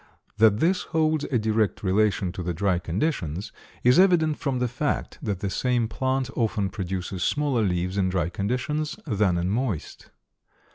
[0.37, 3.51] That this holds a direct relation to the dry conditions
[3.83, 8.29] is evident from the fact that the same plant often produces smaller leaves in dry
[8.29, 10.09] conditions than in moist.